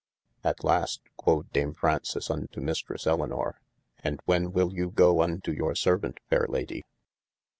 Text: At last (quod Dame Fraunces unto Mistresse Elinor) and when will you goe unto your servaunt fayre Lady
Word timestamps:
At 0.43 0.63
last 0.63 0.99
(quod 1.15 1.51
Dame 1.51 1.75
Fraunces 1.75 2.31
unto 2.31 2.59
Mistresse 2.59 3.05
Elinor) 3.05 3.61
and 3.99 4.19
when 4.25 4.51
will 4.51 4.73
you 4.73 4.89
goe 4.89 5.21
unto 5.21 5.51
your 5.51 5.75
servaunt 5.75 6.17
fayre 6.27 6.47
Lady 6.49 6.83